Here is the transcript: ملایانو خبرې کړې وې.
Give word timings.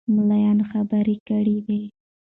ملایانو 0.13 0.63
خبرې 0.71 1.15
کړې 1.27 1.57
وې. 1.65 1.81